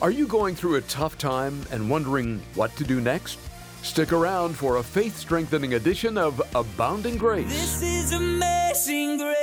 [0.00, 3.40] Are you going through a tough time and wondering what to do next?
[3.82, 7.48] Stick around for a faith strengthening edition of Abounding Grace.
[7.48, 9.37] This is amazing grace.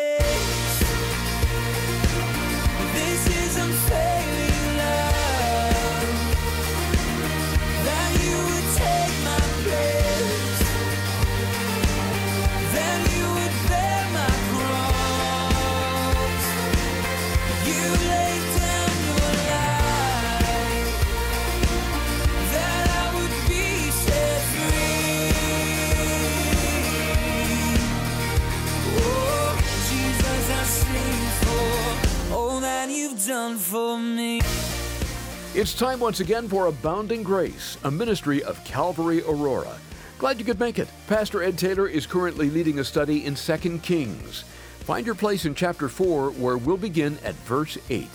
[35.55, 39.77] It's time once again for Abounding Grace, a ministry of Calvary Aurora.
[40.17, 40.89] Glad you could make it.
[41.07, 44.43] Pastor Ed Taylor is currently leading a study in 2 Kings.
[44.79, 48.09] Find your place in chapter 4, where we'll begin at verse 8.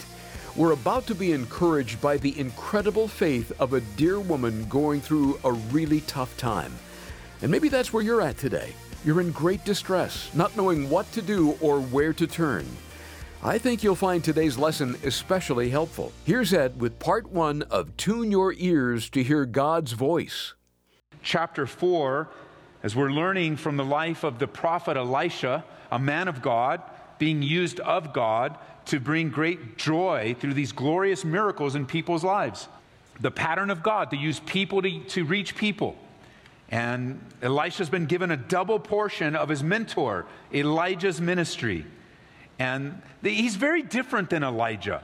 [0.55, 5.39] We're about to be encouraged by the incredible faith of a dear woman going through
[5.43, 6.71] a really tough time.
[7.41, 8.75] And maybe that's where you're at today.
[9.03, 12.67] You're in great distress, not knowing what to do or where to turn.
[13.43, 16.11] I think you'll find today's lesson especially helpful.
[16.25, 20.53] Here's Ed with part one of Tune Your Ears to Hear God's Voice.
[21.23, 22.29] chapter 4,
[22.83, 26.83] as we're learning from the life of the prophet Elisha, a man of God,
[27.17, 32.67] being used of God to bring great joy through these glorious miracles in people's lives.
[33.21, 35.95] The pattern of God to use people to, to reach people.
[36.69, 41.87] And Elisha's been given a double portion of his mentor, Elijah's ministry.
[42.61, 45.03] And he's very different than Elijah.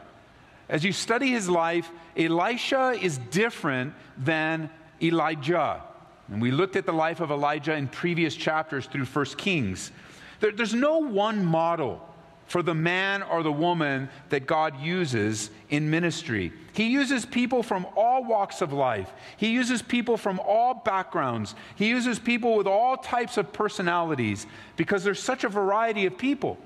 [0.70, 4.70] As you study his life, Elisha is different than
[5.02, 5.82] Elijah.
[6.28, 9.92] And we looked at the life of Elijah in previous chapters through 1 Kings.
[10.40, 12.08] There- there's no one model
[12.46, 16.54] for the man or the woman that God uses in ministry.
[16.74, 19.12] He uses people from all walks of life.
[19.36, 21.56] He uses people from all backgrounds.
[21.76, 24.46] He uses people with all types of personalities
[24.76, 26.60] because there's such a variety of people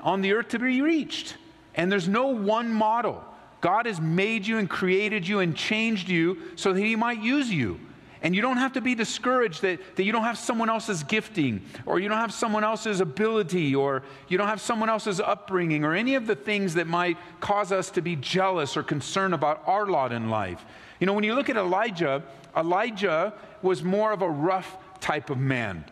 [0.00, 1.36] on the earth to be reached.
[1.74, 3.22] And there's no one model.
[3.60, 7.50] God has made you and created you and changed you so that He might use
[7.50, 7.80] you.
[8.22, 11.62] And you don't have to be discouraged that, that you don't have someone else's gifting,
[11.84, 15.94] or you don't have someone else's ability, or you don't have someone else's upbringing, or
[15.94, 19.86] any of the things that might cause us to be jealous or concerned about our
[19.86, 20.64] lot in life.
[20.98, 22.22] You know, when you look at Elijah,
[22.56, 25.84] Elijah was more of a rough type of man.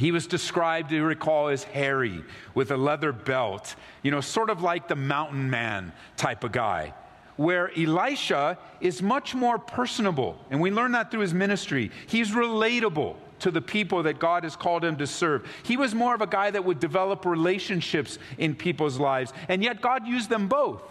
[0.00, 2.24] He was described, you recall, as hairy
[2.54, 6.94] with a leather belt, you know, sort of like the mountain man type of guy.
[7.36, 11.90] Where Elisha is much more personable, and we learn that through his ministry.
[12.06, 15.46] He's relatable to the people that God has called him to serve.
[15.64, 19.82] He was more of a guy that would develop relationships in people's lives, and yet
[19.82, 20.82] God used them both.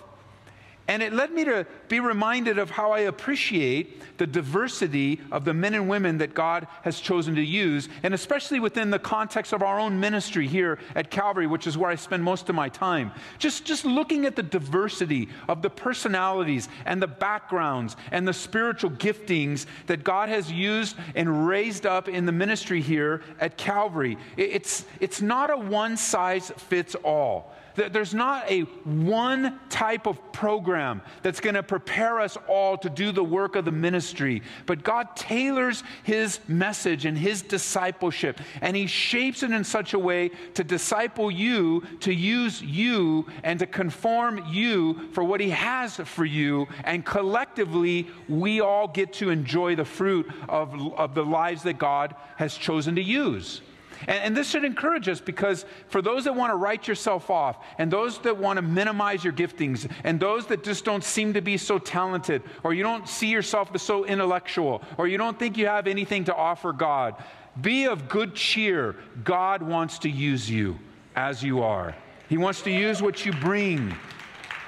[0.90, 5.54] And it led me to be reminded of how I appreciate the diversity of the
[5.54, 9.62] men and women that God has chosen to use, and especially within the context of
[9.62, 13.12] our own ministry here at Calvary, which is where I spend most of my time.
[13.38, 18.90] Just, just looking at the diversity of the personalities and the backgrounds and the spiritual
[18.90, 24.18] giftings that God has used and raised up in the ministry here at Calvary.
[24.38, 27.54] It's, it's not a one size fits all.
[27.76, 32.90] There- There's not a one type of program that's going to prepare us all to
[32.90, 38.76] do the work of the ministry, but God tailors His message and His discipleship, and
[38.76, 43.66] He shapes it in such a way to disciple you, to use you, and to
[43.66, 46.68] conform you for what He has for you.
[46.84, 52.16] And collectively, we all get to enjoy the fruit of, of the lives that God
[52.38, 53.62] has chosen to use.
[54.08, 57.64] And, and this should encourage us because for those that want to write yourself off,
[57.78, 61.42] and those that want to minimize your giftings, and those that just don't seem to
[61.42, 65.58] be so talented, or you don't see yourself as so intellectual, or you don't think
[65.58, 67.16] you have anything to offer God,
[67.62, 68.96] be of good cheer.
[69.24, 70.80] God wants to use you
[71.16, 71.96] as you are,
[72.30, 73.96] He wants to use what you bring.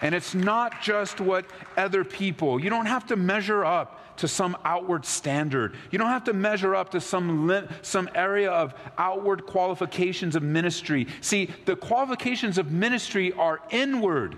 [0.03, 1.46] And it's not just what
[1.78, 5.75] other people, you don't have to measure up to some outward standard.
[5.91, 11.08] You don't have to measure up to some, some area of outward qualifications of ministry.
[11.22, 14.37] See, the qualifications of ministry are inward,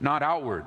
[0.00, 0.64] not outward.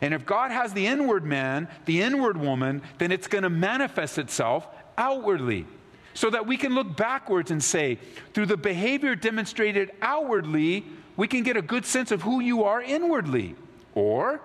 [0.00, 4.18] And if God has the inward man, the inward woman, then it's going to manifest
[4.18, 4.66] itself
[4.96, 5.66] outwardly.
[6.14, 7.98] So that we can look backwards and say,
[8.34, 10.84] through the behavior demonstrated outwardly,
[11.16, 13.54] we can get a good sense of who you are inwardly.
[13.94, 14.40] Or,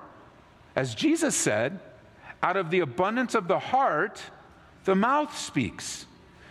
[0.75, 1.79] as Jesus said,
[2.43, 4.21] out of the abundance of the heart,
[4.85, 6.05] the mouth speaks.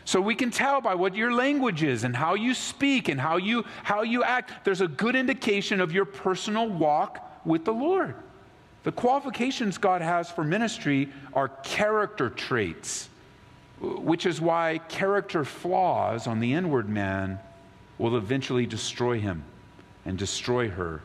[0.05, 3.39] So we can tell by what your language is and how you speak and how
[3.39, 4.65] you, how you act.
[4.65, 8.15] There's a good indication of your personal walk with the Lord.
[8.83, 13.09] The qualifications God has for ministry are character traits,
[13.81, 17.39] which is why character flaws on the inward man
[17.97, 19.43] will eventually destroy him
[20.05, 21.01] and destroy her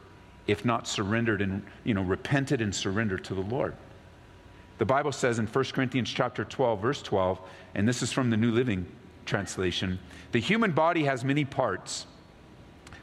[0.45, 3.75] if not surrendered and you know repented and surrendered to the Lord.
[4.79, 7.39] The Bible says in 1 Corinthians chapter 12 verse 12
[7.75, 8.85] and this is from the New Living
[9.25, 9.99] translation,
[10.31, 12.07] the human body has many parts,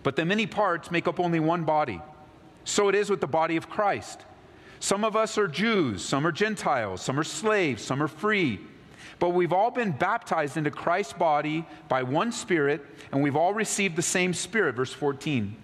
[0.02, 2.00] but the many parts make up only one body.
[2.64, 4.22] So it is with the body of Christ.
[4.80, 8.60] Some of us are Jews, some are Gentiles, some are slaves, some are free.
[9.18, 13.96] But we've all been baptized into Christ's body by one Spirit, and we've all received
[13.96, 14.74] the same Spirit.
[14.74, 15.56] Verse 14.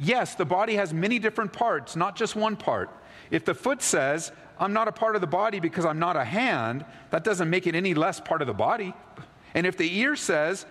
[0.00, 2.90] Yes, the body has many different parts, not just one part.
[3.30, 6.24] If the foot says, I'm not a part of the body because I'm not a
[6.24, 8.94] hand, that doesn't make it any less part of the body.
[9.54, 10.66] And if the ear says,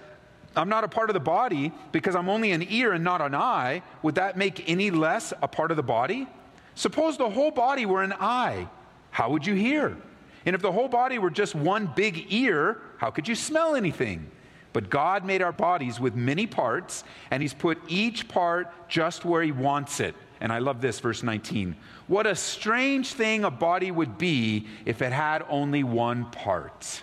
[0.55, 3.35] I'm not a part of the body because I'm only an ear and not an
[3.35, 6.27] eye, would that make any less a part of the body?
[6.75, 8.67] Suppose the whole body were an eye.
[9.11, 9.97] How would you hear?
[10.45, 14.31] And if the whole body were just one big ear, how could you smell anything?
[14.77, 19.41] But God made our bodies with many parts, and He's put each part just where
[19.41, 20.13] He wants it.
[20.39, 21.75] And I love this, verse 19.
[22.05, 27.01] What a strange thing a body would be if it had only one part.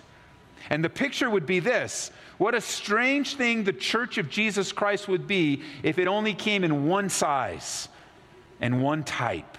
[0.69, 5.09] And the picture would be this what a strange thing the church of Jesus Christ
[5.09, 7.89] would be if it only came in one size
[8.61, 9.57] and one type.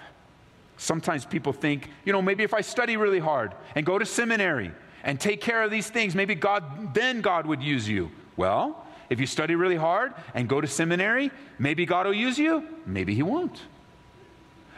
[0.77, 4.71] Sometimes people think, you know, maybe if I study really hard and go to seminary
[5.03, 8.11] and take care of these things, maybe God, then God would use you.
[8.35, 12.63] Well, if you study really hard and go to seminary, maybe God will use you,
[12.85, 13.61] maybe He won't.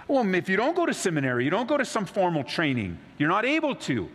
[0.07, 3.29] Well, if you don't go to seminary, you don't go to some formal training, you're
[3.29, 4.09] not able to.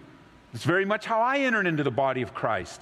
[0.53, 2.81] It's very much how I entered into the body of Christ.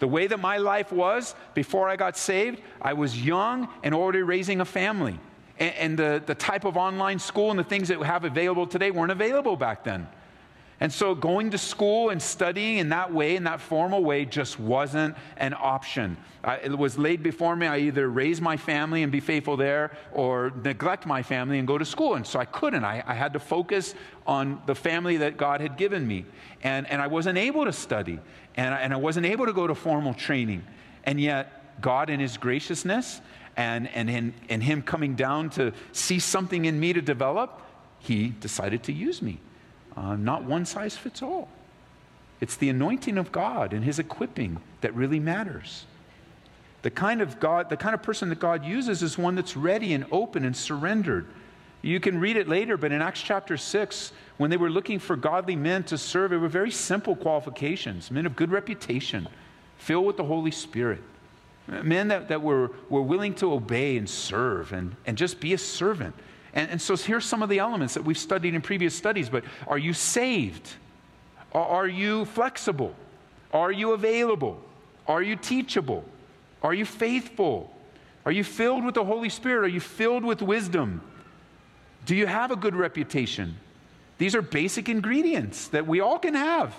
[0.00, 4.22] The way that my life was before I got saved, I was young and already
[4.22, 5.20] raising a family
[5.58, 8.66] and, and the, the type of online school and the things that we have available
[8.66, 10.08] today weren't available back then.
[10.82, 14.58] And so going to school and studying in that way, in that formal way, just
[14.58, 16.16] wasn't an option.
[16.42, 17.68] Uh, it was laid before me.
[17.68, 21.78] I either raise my family and be faithful there or neglect my family and go
[21.78, 22.16] to school.
[22.16, 22.82] And so I couldn't.
[22.82, 23.94] I, I had to focus
[24.26, 26.24] on the family that God had given me.
[26.64, 28.18] And, and I wasn't able to study.
[28.56, 30.64] And I, and I wasn't able to go to formal training.
[31.04, 33.20] And yet, God, in His graciousness
[33.56, 37.62] and, and, in, in Him coming down to see something in me to develop,
[38.00, 39.38] He decided to use me.
[39.96, 41.48] Uh, not one size fits all.
[42.40, 45.84] It's the anointing of God and His equipping that really matters.
[46.82, 49.94] The kind of God, the kind of person that God uses is one that's ready
[49.94, 51.26] and open and surrendered.
[51.82, 55.14] You can read it later, but in Acts chapter 6, when they were looking for
[55.14, 59.28] godly men to serve, it were very simple qualifications men of good reputation,
[59.78, 61.02] filled with the Holy Spirit
[61.66, 65.58] men that, that were, were willing to obey and serve and, and just be a
[65.58, 66.14] servant.
[66.54, 69.44] And, and so here's some of the elements that we've studied in previous studies, but
[69.66, 70.70] are you saved?
[71.52, 72.94] Are, you flexible?
[73.52, 74.62] Are you available?
[75.06, 76.04] Are you teachable?
[76.62, 77.74] Are you faithful?
[78.24, 79.64] Are you filled with the Holy Spirit?
[79.64, 81.02] Are you filled with wisdom?
[82.06, 83.56] Do you have a good reputation?
[84.18, 86.74] These are basic ingredients that we all can have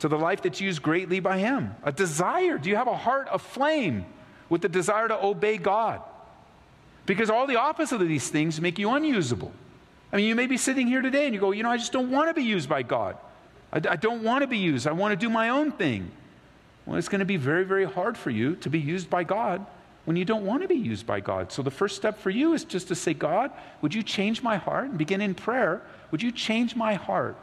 [0.00, 1.74] to the life that's used greatly by Him.
[1.84, 2.58] A desire.
[2.58, 4.04] Do you have a heart of flame?
[4.48, 6.02] with the desire to obey God.
[7.08, 9.50] Because all the opposite of these things make you unusable.
[10.12, 11.90] I mean, you may be sitting here today and you go, you know, I just
[11.90, 13.16] don't want to be used by God.
[13.72, 14.86] I, I don't want to be used.
[14.86, 16.10] I want to do my own thing.
[16.84, 19.64] Well, it's going to be very, very hard for you to be used by God
[20.04, 21.50] when you don't want to be used by God.
[21.50, 24.58] So the first step for you is just to say, God, would you change my
[24.58, 24.90] heart?
[24.90, 25.80] And begin in prayer.
[26.10, 27.36] Would you change my heart?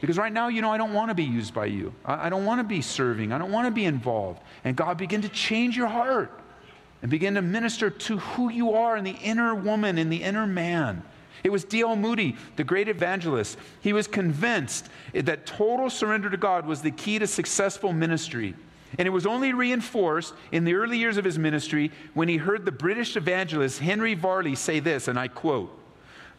[0.00, 1.92] Because right now, you know, I don't want to be used by you.
[2.04, 3.32] I, I don't want to be serving.
[3.32, 4.40] I don't want to be involved.
[4.62, 6.30] And God, begin to change your heart
[7.02, 10.46] and begin to minister to who you are in the inner woman, in the inner
[10.46, 11.02] man.
[11.44, 11.96] It was D.L.
[11.96, 13.58] Moody, the great evangelist.
[13.80, 18.54] He was convinced that total surrender to God was the key to successful ministry.
[18.96, 22.64] And it was only reinforced in the early years of his ministry when he heard
[22.64, 25.70] the British evangelist Henry Varley say this, and I quote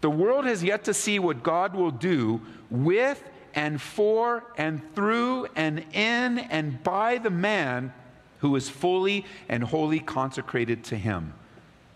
[0.02, 3.24] The world has yet to see what God will do with
[3.54, 7.94] and for and through and in and by the man
[8.40, 11.34] who is fully and wholly consecrated to him.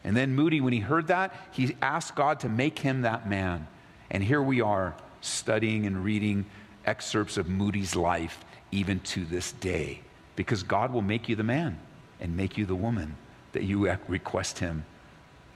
[0.04, 3.68] And then Moody, when he heard that, he asked God to make him that man.
[4.12, 6.46] And here we are studying and reading
[6.86, 10.02] excerpts of Moody's life even to this day.
[10.36, 11.80] Because God will make you the man
[12.20, 13.16] and make you the woman
[13.54, 14.86] that you request him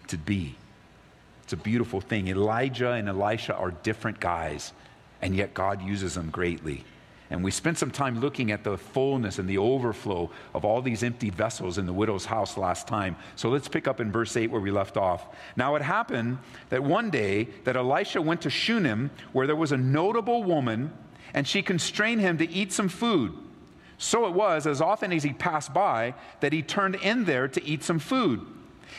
[0.07, 0.55] to be.
[1.43, 2.27] It's a beautiful thing.
[2.27, 4.71] Elijah and Elisha are different guys
[5.21, 6.83] and yet God uses them greatly.
[7.29, 11.03] And we spent some time looking at the fullness and the overflow of all these
[11.03, 13.17] empty vessels in the widow's house last time.
[13.35, 15.27] So let's pick up in verse 8 where we left off.
[15.57, 16.37] Now it happened
[16.69, 20.93] that one day that Elisha went to Shunem where there was a notable woman
[21.33, 23.37] and she constrained him to eat some food.
[23.97, 27.63] So it was, as often as he passed by, that he turned in there to
[27.65, 28.45] eat some food.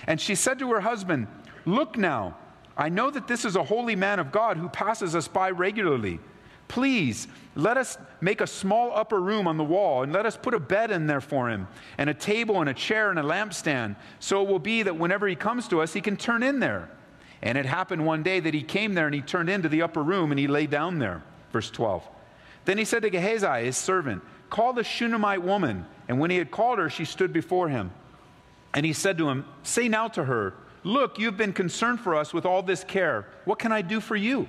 [0.07, 1.29] And she said to her husband,
[1.65, 2.37] Look now,
[2.77, 6.21] I know that this is a holy man of God who passes us by regularly.
[6.69, 10.55] Please, let us make a small upper room on the wall and let us put
[10.55, 13.97] a bed in there for him, and a table and a chair and a lampstand.
[14.21, 16.91] So it will be that whenever he comes to us, he can turn in there.
[17.43, 20.03] And it happened one day that he came there and he turned into the upper
[20.03, 21.23] room and he lay down there.
[21.53, 22.07] Verse 12.
[22.65, 25.87] Then he said to Gehazi, his servant, Call the Shunammite woman.
[26.09, 27.93] And when he had called her, she stood before him.
[28.75, 32.33] And he said to him, Say now to her, Look, you've been concerned for us
[32.33, 33.27] with all this care.
[33.45, 34.49] What can I do for you?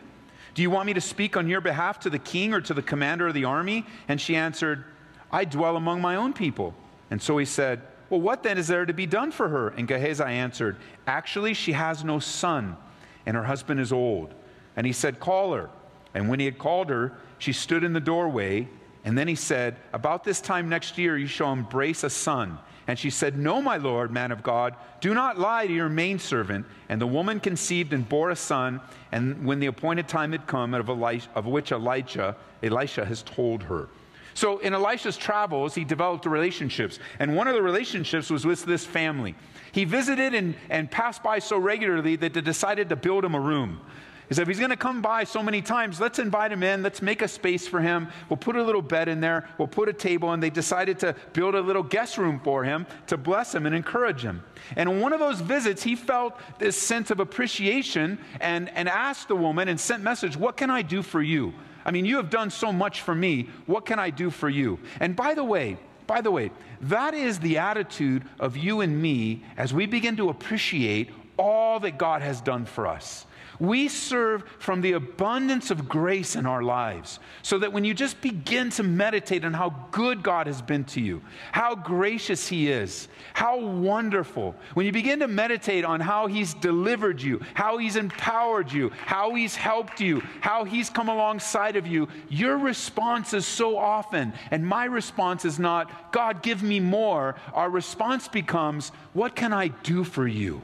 [0.54, 2.82] Do you want me to speak on your behalf to the king or to the
[2.82, 3.86] commander of the army?
[4.08, 4.84] And she answered,
[5.32, 6.74] I dwell among my own people.
[7.12, 9.70] And so he said, Well, what then is there to be done for her?
[9.70, 10.78] And Gehazi answered,
[11.08, 12.78] Actually, she has no son,
[13.26, 14.34] and her husband is old.
[14.76, 15.70] And he said, Call her.
[16.14, 18.68] And when he had called her, she stood in the doorway.
[19.06, 22.60] And then he said, About this time next year, you shall embrace a son.
[22.90, 26.66] And she said, No, my Lord, man of God, do not lie to your maidservant.
[26.90, 28.82] And the woman conceived and bore a son,
[29.12, 33.62] and when the appointed time had come, of, Elisha, of which Elijah, Elisha has told
[33.62, 33.90] her.
[34.34, 36.98] So in Elisha's travels, he developed relationships.
[37.20, 39.36] And one of the relationships was with this family.
[39.72, 43.40] He visited and, and passed by so regularly that they decided to build him a
[43.40, 43.82] room.
[44.30, 46.84] He said, if he's going to come by so many times, let's invite him in.
[46.84, 48.10] Let's make a space for him.
[48.30, 49.50] We'll put a little bed in there.
[49.58, 50.32] We'll put a table.
[50.34, 53.76] And they decided to build a little guest room for him to bless him and
[53.76, 54.44] encourage him.
[54.76, 59.30] And in one of those visits, he felt this sense of appreciation and, and asked
[59.30, 61.52] the woman and sent message, what can I do for you?
[61.84, 63.50] I mean, you have done so much for me.
[63.66, 64.78] What can I do for you?
[65.00, 69.44] And by the way, by the way, that is the attitude of you and me
[69.58, 73.26] as we begin to appreciate all that God has done for us.
[73.60, 78.22] We serve from the abundance of grace in our lives so that when you just
[78.22, 83.10] begin to meditate on how good God has been to you, how gracious He is,
[83.34, 88.72] how wonderful, when you begin to meditate on how He's delivered you, how He's empowered
[88.72, 93.78] you, how He's helped you, how He's come alongside of you, your response is so
[93.78, 97.36] often, and my response is not, God, give me more.
[97.54, 100.62] Our response becomes, What can I do for you?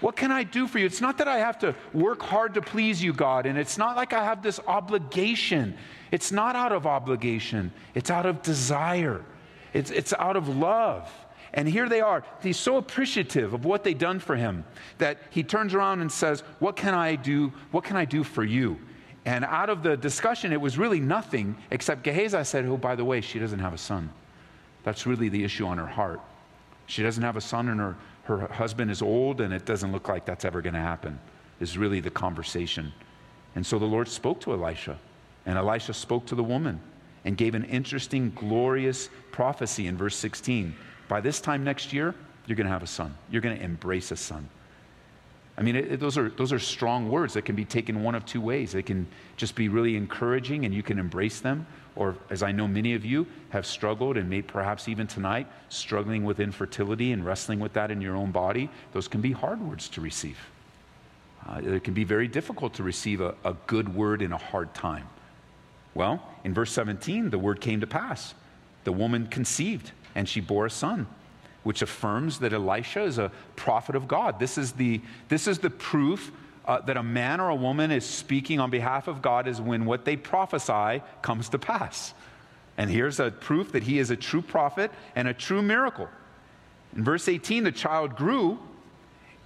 [0.00, 0.86] What can I do for you?
[0.86, 3.96] It's not that I have to work hard to please you, God, and it's not
[3.96, 5.76] like I have this obligation.
[6.10, 9.22] It's not out of obligation, it's out of desire,
[9.72, 11.10] it's, it's out of love.
[11.52, 12.22] And here they are.
[12.42, 14.64] He's so appreciative of what they've done for him
[14.98, 17.52] that he turns around and says, What can I do?
[17.72, 18.78] What can I do for you?
[19.24, 23.04] And out of the discussion, it was really nothing except Gehazi said, Oh, by the
[23.04, 24.10] way, she doesn't have a son.
[24.84, 26.20] That's really the issue on her heart.
[26.86, 27.96] She doesn't have a son, and her,
[28.38, 31.18] her husband is old, and it doesn't look like that's ever going to happen,
[31.60, 32.92] is really the conversation.
[33.54, 34.98] And so the Lord spoke to Elisha,
[35.46, 36.80] and Elisha spoke to the woman
[37.24, 40.74] and gave an interesting, glorious prophecy in verse 16.
[41.08, 42.14] By this time next year,
[42.46, 43.14] you're going to have a son.
[43.30, 44.48] You're going to embrace a son.
[45.58, 48.14] I mean, it, it, those, are, those are strong words that can be taken one
[48.14, 48.72] of two ways.
[48.72, 51.66] They can just be really encouraging and you can embrace them,
[51.96, 56.24] or as I know many of you have struggled and may perhaps even tonight struggling
[56.24, 59.88] with infertility and wrestling with that in your own body, those can be hard words
[59.90, 60.38] to receive.
[61.46, 64.72] Uh, it can be very difficult to receive a, a good word in a hard
[64.74, 65.08] time.
[65.94, 68.34] Well, in verse 17, the word came to pass.
[68.84, 71.06] The woman conceived and she bore a son,
[71.62, 74.38] which affirms that Elisha is a prophet of God.
[74.38, 76.32] This is the, this is the proof
[76.64, 79.84] uh, that a man or a woman is speaking on behalf of God is when
[79.84, 82.14] what they prophesy comes to pass.
[82.78, 86.08] And here's a proof that he is a true prophet and a true miracle.
[86.96, 88.58] In verse 18, the child grew,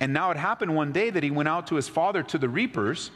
[0.00, 2.48] and now it happened one day that he went out to his father to the
[2.48, 3.10] reapers,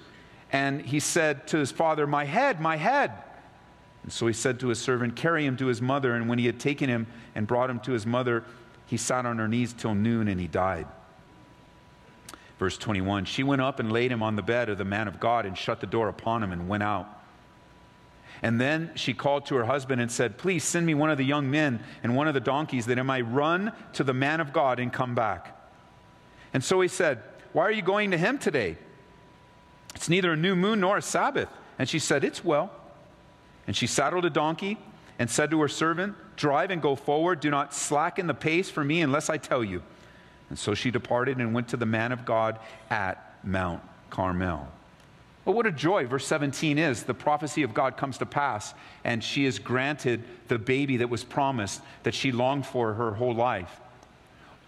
[0.51, 3.13] and he said to his father, My head, my head.
[4.03, 6.15] And so he said to his servant, Carry him to his mother.
[6.15, 8.45] And when he had taken him and brought him to his mother,
[8.89, 10.87] he sat on her knees till noon and he died.
[12.59, 15.21] Verse 21 She went up and laid him on the bed of the man of
[15.21, 17.07] God and shut the door upon him and went out.
[18.43, 21.25] And then she called to her husband and said, Please send me one of the
[21.25, 24.53] young men and one of the donkeys that I might run to the man of
[24.53, 25.55] God and come back.
[26.55, 28.79] And so he said, Why are you going to him today?
[29.95, 31.49] It's neither a new moon nor a Sabbath.
[31.79, 32.73] And she said, It's well.
[33.67, 34.79] And she saddled a donkey
[35.19, 37.41] and said to her servant, Drive and go forward.
[37.41, 39.83] Do not slacken the pace for me unless I tell you.
[40.49, 44.69] And so she departed and went to the man of God at Mount Carmel.
[45.45, 49.25] But what a joy, verse 17 is the prophecy of God comes to pass, and
[49.25, 53.81] she is granted the baby that was promised, that she longed for her whole life.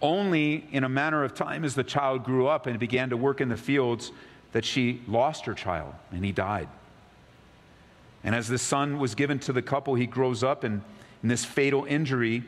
[0.00, 3.41] Only in a manner of time as the child grew up and began to work
[3.41, 4.11] in the fields
[4.53, 6.69] that she lost her child, and he died.
[8.25, 10.83] And as the son was given to the couple, he grows up, and
[11.23, 12.45] in this fatal injury,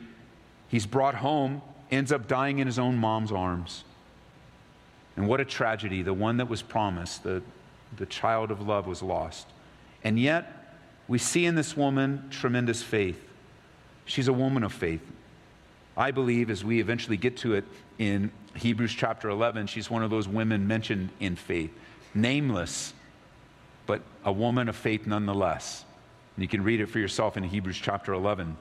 [0.67, 1.61] he's brought home,
[1.91, 3.83] ends up dying in his own mom's arms.
[5.15, 6.01] And what a tragedy.
[6.01, 7.43] The one that was promised, the,
[7.97, 9.47] the child of love, was lost.
[10.03, 10.77] And yet,
[11.07, 13.21] we see in this woman tremendous faith.
[14.05, 15.01] She's a woman of faith.
[15.95, 17.65] I believe, as we eventually get to it
[17.99, 21.71] in Hebrews chapter 11, she's one of those women mentioned in faith.
[22.15, 22.93] Nameless,
[23.85, 25.85] but a woman of faith nonetheless.
[26.35, 28.57] And you can read it for yourself in Hebrews chapter 11.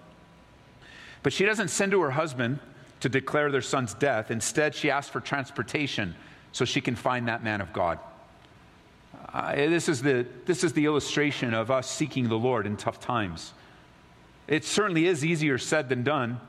[1.23, 2.59] But she doesn't send to her husband
[3.01, 4.31] to declare their son's death.
[4.31, 6.15] Instead, she asks for transportation
[6.53, 7.99] so she can find that man of God.
[9.33, 13.01] Uh, this, is the, this is the illustration of us seeking the Lord in tough
[13.01, 13.53] times.
[14.47, 16.41] It certainly is easier said than done,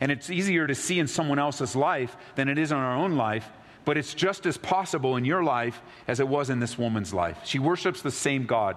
[0.00, 3.16] and it's easier to see in someone else's life than it is in our own
[3.16, 3.48] life,
[3.84, 7.38] but it's just as possible in your life as it was in this woman's life.
[7.44, 8.76] She worships the same God.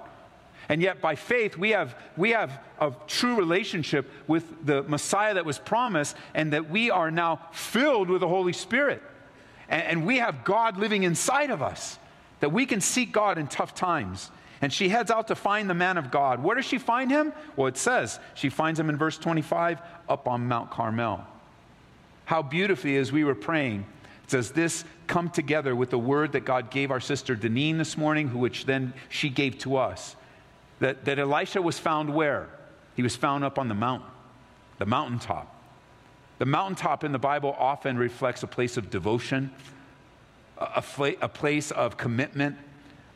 [0.70, 5.46] And yet, by faith, we have, we have a true relationship with the Messiah that
[5.46, 9.02] was promised, and that we are now filled with the Holy Spirit.
[9.70, 12.00] And, and we have God living inside of us,
[12.40, 14.32] that we can seek God in tough times.
[14.62, 16.42] And she heads out to find the man of God.
[16.42, 17.34] Where does she find him?
[17.56, 19.80] Well, it says she finds him in verse 25
[20.10, 21.26] up on Mount Carmel.
[22.26, 23.86] How beautifully, as we were praying,
[24.28, 28.40] does this come together with the word that God gave our sister Deneen this morning,
[28.40, 30.16] which then she gave to us.
[30.79, 32.50] That, that Elisha was found where?
[32.96, 34.10] He was found up on the mountain,
[34.77, 35.51] the mountaintop.
[36.38, 39.51] The mountaintop in the Bible often reflects a place of devotion,
[40.58, 40.84] a,
[41.22, 42.58] a place of commitment,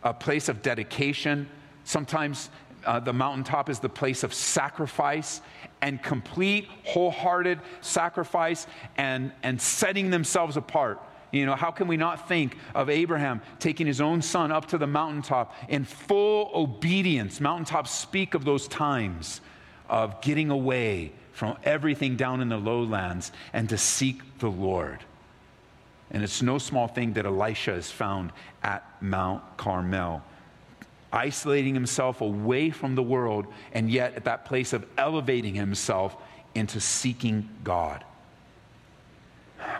[0.03, 1.49] a place of dedication.
[1.83, 2.49] Sometimes
[2.85, 5.41] uh, the mountaintop is the place of sacrifice
[5.81, 11.01] and complete, wholehearted sacrifice and, and setting themselves apart.
[11.31, 14.77] You know, how can we not think of Abraham taking his own son up to
[14.77, 17.39] the mountaintop in full obedience?
[17.39, 19.41] Mountaintops speak of those times
[19.89, 25.00] of getting away from everything down in the lowlands and to seek the Lord.
[26.11, 28.31] And it's no small thing that Elisha is found
[28.63, 30.24] at Mount Carmel,
[31.13, 36.18] isolating himself away from the world, and yet at that place of elevating himself
[36.55, 38.03] into seeking God.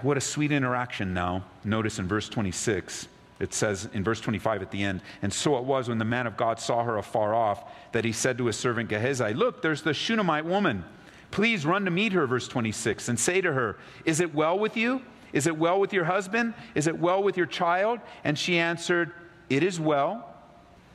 [0.01, 1.43] What a sweet interaction now.
[1.63, 3.07] Notice in verse 26,
[3.39, 6.27] it says in verse 25 at the end, and so it was when the man
[6.27, 9.81] of God saw her afar off that he said to his servant Gehazi, Look, there's
[9.81, 10.83] the Shunammite woman.
[11.31, 14.75] Please run to meet her, verse 26, and say to her, Is it well with
[14.75, 15.01] you?
[15.31, 16.53] Is it well with your husband?
[16.75, 17.99] Is it well with your child?
[18.23, 19.11] And she answered,
[19.49, 20.33] It is well.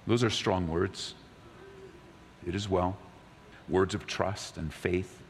[0.06, 1.14] Those are strong words.
[2.46, 2.96] It is well.
[3.68, 5.22] Words of trust and faith.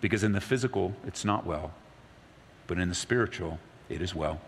[0.00, 1.72] Because in the physical, it's not well
[2.66, 4.40] but in the spiritual, it is well.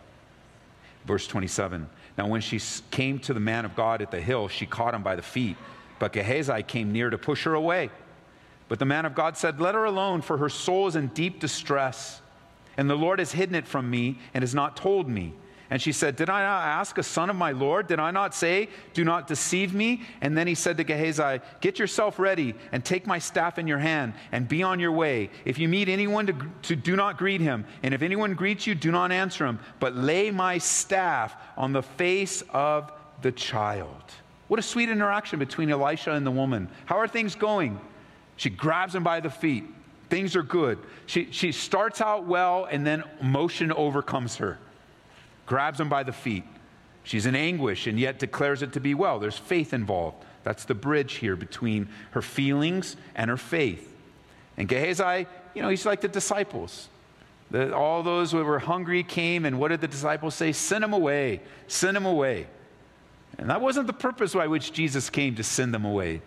[1.05, 4.67] Verse 27 Now, when she came to the man of God at the hill, she
[4.67, 5.57] caught him by the feet,
[5.99, 7.91] but Gehazi came near to push her away.
[8.69, 11.41] But the man of God said, Let her alone, for her soul is in deep
[11.41, 12.21] distress.
[12.77, 15.35] And the Lord has hidden it from me and has not told me.
[15.71, 17.89] And she said, Did I not ask a son of my Lord?
[17.89, 20.03] Did I not say, Do not deceive me?
[20.21, 23.79] And then he said to Gehazi, Get yourself ready and take my staff in your
[23.79, 25.31] hand and be on your way.
[25.45, 27.67] If you meet anyone, to, to do not greet him.
[27.83, 31.83] And if anyone greets you, do not answer him, but lay my staff on the
[31.83, 34.05] face of the child.
[34.49, 36.71] What a sweet interaction between Elisha and the woman.
[36.87, 37.79] How are things going?
[38.37, 39.65] She grabs him by the feet.
[40.09, 40.79] Things are good.
[41.05, 44.59] She, she starts out well, and then emotion overcomes her
[45.49, 46.45] grabs him by the feet.
[47.03, 49.19] She's in anguish and yet declares it to be well.
[49.19, 50.25] There's faith involved.
[50.45, 53.97] That's the bridge here between her feelings and her faith.
[54.59, 56.89] And Gehazi, you know, he's like the disciples.
[57.51, 60.53] The, all those who were hungry came, and what did the disciples say?
[60.53, 62.47] Send them away, send them away.
[63.39, 66.21] And that wasn't the purpose by which Jesus came to send them away.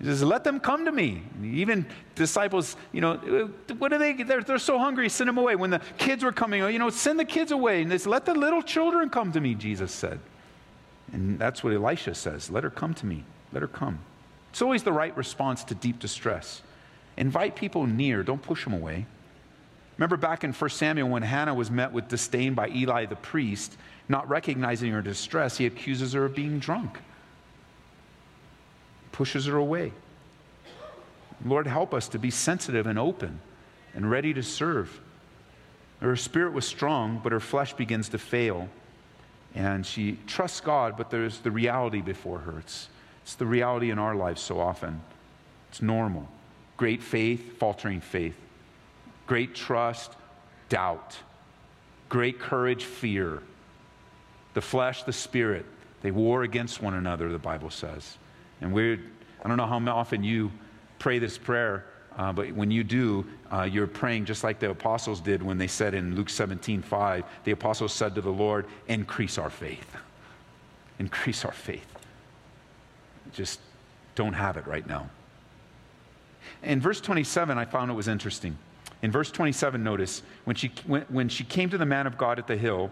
[0.00, 1.22] He says, Let them come to me.
[1.42, 4.14] Even disciples, you know, what are they?
[4.14, 5.56] They're, they're so hungry, send them away.
[5.56, 7.82] When the kids were coming, you know, send the kids away.
[7.82, 10.18] And they said, Let the little children come to me, Jesus said.
[11.12, 13.24] And that's what Elisha says let her come to me.
[13.52, 13.98] Let her come.
[14.50, 16.62] It's always the right response to deep distress.
[17.16, 19.06] Invite people near, don't push them away.
[19.98, 23.76] Remember back in 1 Samuel when Hannah was met with disdain by Eli the priest,
[24.08, 27.00] not recognizing her distress, he accuses her of being drunk
[29.20, 29.92] pushes her away.
[31.44, 33.38] Lord, help us to be sensitive and open
[33.94, 34.98] and ready to serve.
[36.00, 38.70] Her spirit was strong, but her flesh begins to fail.
[39.54, 42.60] And she trusts God, but there's the reality before her.
[42.60, 42.88] It's,
[43.22, 45.02] it's the reality in our lives so often.
[45.68, 46.26] It's normal.
[46.78, 48.36] Great faith, faltering faith.
[49.26, 50.14] Great trust,
[50.70, 51.14] doubt.
[52.08, 53.42] Great courage, fear.
[54.54, 55.66] The flesh, the spirit,
[56.00, 58.16] they war against one another, the Bible says.
[58.60, 59.00] And we're,
[59.42, 60.50] I don't know how often you
[60.98, 65.20] pray this prayer, uh, but when you do, uh, you're praying just like the apostles
[65.20, 69.38] did when they said in Luke 17 5, the apostles said to the Lord, Increase
[69.38, 69.96] our faith.
[70.98, 71.86] Increase our faith.
[73.32, 73.60] Just
[74.14, 75.08] don't have it right now.
[76.62, 78.58] In verse 27, I found it was interesting.
[79.02, 82.38] In verse 27, notice, when she, when, when she came to the man of God
[82.38, 82.90] at the hill,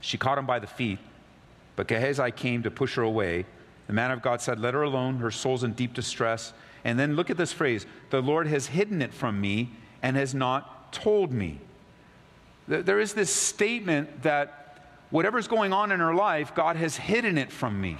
[0.00, 0.98] she caught him by the feet,
[1.76, 3.46] but Gehazi came to push her away.
[3.86, 6.52] The man of God said, Let her alone, her soul's in deep distress.
[6.84, 9.70] And then look at this phrase the Lord has hidden it from me
[10.02, 11.60] and has not told me.
[12.68, 17.52] There is this statement that whatever's going on in her life, God has hidden it
[17.52, 17.98] from me.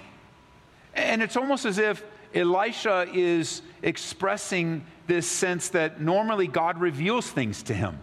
[0.94, 2.02] And it's almost as if
[2.34, 7.98] Elisha is expressing this sense that normally God reveals things to him.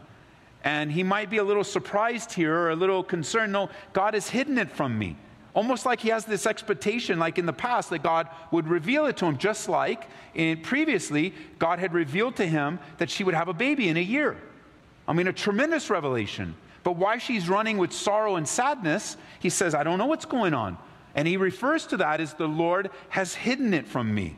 [0.64, 3.52] And he might be a little surprised here or a little concerned.
[3.52, 5.18] No, God has hidden it from me.
[5.54, 9.18] Almost like he has this expectation, like in the past, that God would reveal it
[9.18, 13.50] to him, just like in previously, God had revealed to him that she would have
[13.50, 14.38] a baby in a year.
[15.08, 16.56] I mean, a tremendous revelation.
[16.84, 20.54] But why she's running with sorrow and sadness, he says, I don't know what's going
[20.54, 20.78] on.
[21.16, 24.38] And he refers to that as the Lord has hidden it from me.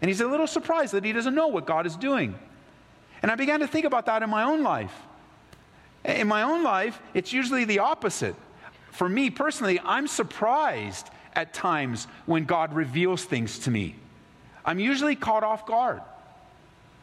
[0.00, 2.34] And he's a little surprised that he doesn't know what God is doing.
[3.22, 4.94] And I began to think about that in my own life.
[6.04, 8.34] In my own life, it's usually the opposite
[8.90, 13.96] for me personally, I'm surprised at times when God reveals things to me.
[14.64, 16.00] I'm usually caught off guard.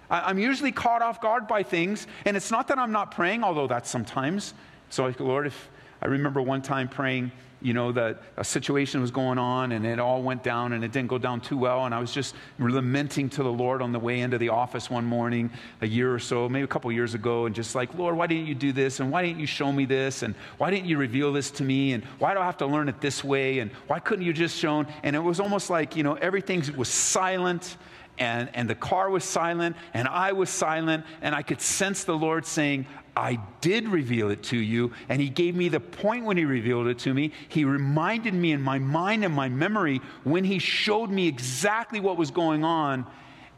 [0.09, 3.67] I'm usually caught off guard by things, and it's not that I'm not praying, although
[3.67, 4.53] that's sometimes.
[4.89, 5.69] So, Lord, if
[6.01, 7.31] I remember one time praying,
[7.61, 10.91] you know, that a situation was going on and it all went down and it
[10.91, 11.85] didn't go down too well.
[11.85, 15.05] And I was just lamenting to the Lord on the way into the office one
[15.05, 15.49] morning,
[15.81, 18.45] a year or so, maybe a couple years ago, and just like, Lord, why didn't
[18.45, 18.99] you do this?
[18.99, 20.21] And why didn't you show me this?
[20.21, 21.93] And why didn't you reveal this to me?
[21.93, 23.59] And why do I have to learn it this way?
[23.59, 24.85] And why couldn't you just shown?
[25.01, 27.77] And it was almost like, you know, everything was silent
[28.19, 32.17] and, and the car was silent, and I was silent, and I could sense the
[32.17, 34.91] Lord saying, I did reveal it to you.
[35.09, 37.31] And He gave me the point when He revealed it to me.
[37.49, 42.17] He reminded me in my mind and my memory when He showed me exactly what
[42.17, 43.05] was going on.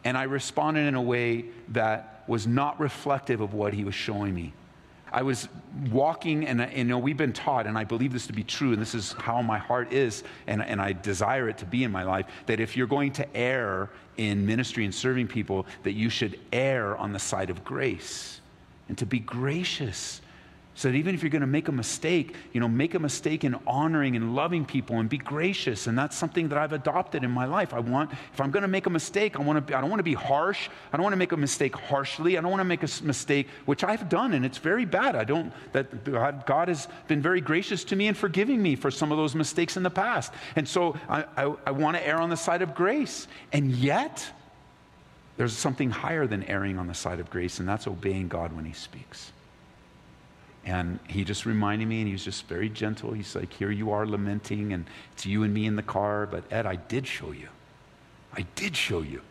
[0.05, 4.33] And I responded in a way that was not reflective of what He was showing
[4.33, 4.53] me.
[5.11, 5.47] I was
[5.91, 8.81] walking, and, you know, we've been taught, and I believe this to be true, and
[8.81, 12.03] this is how my heart is, and, and I desire it to be in my
[12.03, 16.39] life, that if you're going to err in ministry and serving people, that you should
[16.51, 18.41] err on the side of grace
[18.89, 20.21] and to be gracious
[20.79, 23.43] so that even if you're going to make a mistake, you know, make a mistake
[23.43, 25.87] in honoring and loving people and be gracious.
[25.87, 27.73] And that's something that I've adopted in my life.
[27.73, 29.99] I want, if I'm going to make a mistake, I want to, I don't want
[29.99, 30.69] to be harsh.
[30.93, 32.37] I don't want to make a mistake harshly.
[32.37, 35.17] I don't want to make a mistake, which I've done, and it's very bad.
[35.17, 38.89] I don't, that God, God has been very gracious to me and forgiving me for
[38.89, 40.31] some of those mistakes in the past.
[40.55, 43.27] And so I, I, I want to err on the side of grace.
[43.51, 44.25] And yet,
[45.35, 48.63] there's something higher than erring on the side of grace, and that's obeying God when
[48.63, 49.33] He speaks.
[50.65, 53.13] And he just reminded me, and he was just very gentle.
[53.13, 56.25] He's like, Here you are lamenting, and it's you and me in the car.
[56.25, 57.47] But Ed, I did show you.
[58.33, 59.21] I did show you.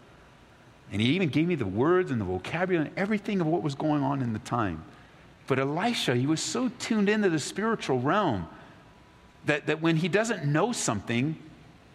[0.90, 3.74] And he even gave me the words and the vocabulary and everything of what was
[3.74, 4.82] going on in the time.
[5.46, 8.46] But Elisha, he was so tuned into the spiritual realm
[9.46, 11.36] that, that when he doesn't know something,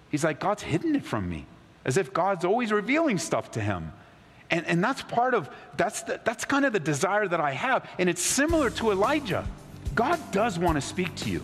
[0.10, 1.46] he's like, God's hidden it from me.
[1.86, 3.92] As if God's always revealing stuff to him.
[4.54, 7.90] And, and that's part of, that's, the, that's kind of the desire that I have.
[7.98, 9.48] And it's similar to Elijah.
[9.96, 11.44] God does want to speak to you.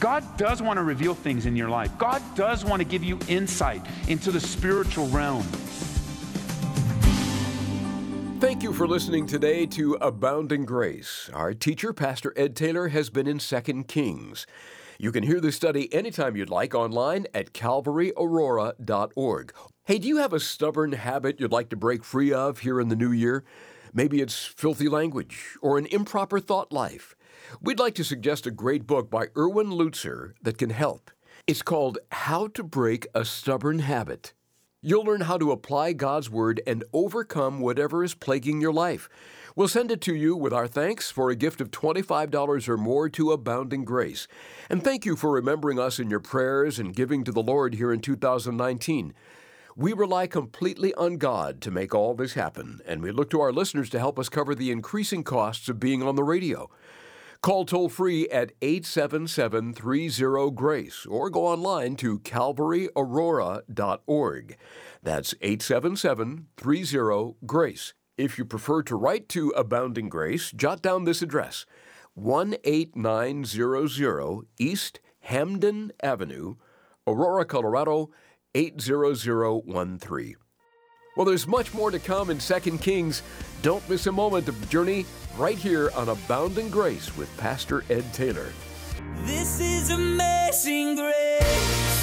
[0.00, 1.90] God does want to reveal things in your life.
[1.98, 5.42] God does want to give you insight into the spiritual realm.
[8.40, 11.28] Thank you for listening today to Abounding Grace.
[11.34, 14.46] Our teacher, Pastor Ed Taylor, has been in 2 Kings.
[14.98, 19.52] You can hear the study anytime you'd like online at calvaryaurora.org
[19.84, 22.88] Hey, do you have a stubborn habit you'd like to break free of here in
[22.88, 23.44] the new year?
[23.92, 27.14] Maybe it's filthy language or an improper thought life.
[27.60, 31.10] We'd like to suggest a great book by Erwin Lutzer that can help.
[31.46, 34.32] It's called How to Break a Stubborn Habit.
[34.82, 39.08] You'll learn how to apply God's Word and overcome whatever is plaguing your life.
[39.56, 43.08] We'll send it to you with our thanks for a gift of $25 or more
[43.08, 44.28] to Abounding Grace.
[44.68, 47.90] And thank you for remembering us in your prayers and giving to the Lord here
[47.90, 49.14] in 2019.
[49.74, 53.50] We rely completely on God to make all this happen, and we look to our
[53.50, 56.68] listeners to help us cover the increasing costs of being on the radio.
[57.40, 64.56] Call toll free at 877 30 GRACE or go online to calvaryaurora.org.
[65.02, 67.94] That's 877 30 GRACE.
[68.18, 71.66] If you prefer to write to Abounding Grace, jot down this address
[72.16, 76.54] 18900 East Hampden Avenue,
[77.06, 78.08] Aurora, Colorado
[78.54, 80.36] 80013.
[81.14, 83.22] Well, there's much more to come in 2 Kings.
[83.60, 85.04] Don't miss a moment of the journey
[85.36, 88.50] right here on Abounding Grace with Pastor Ed Taylor.
[89.24, 91.95] This is amazing grace.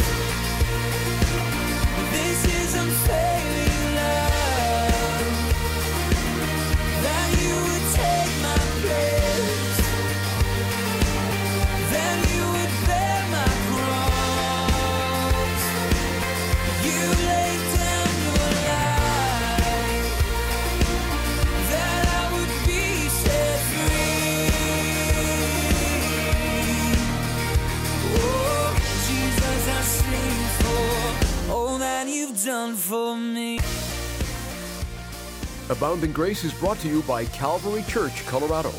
[35.84, 38.72] Abounding Grace is brought to you by Calvary Church, Colorado.